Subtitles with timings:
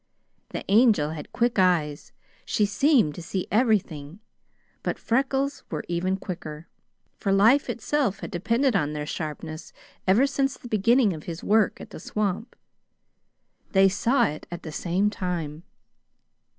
[0.49, 2.11] The Angel had quick eyes;
[2.43, 4.19] she seemed to see everything,
[4.81, 6.67] but Freckles' were even quicker;
[7.19, 9.73] for life itself had depended on their sharpness
[10.07, 12.55] ever since the beginning of his work at the swamp.
[13.73, 15.61] They saw it at the same time.